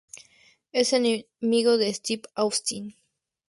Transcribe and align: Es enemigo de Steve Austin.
Es 0.71 0.93
enemigo 0.93 1.77
de 1.77 1.93
Steve 1.93 2.23
Austin. 2.33 2.95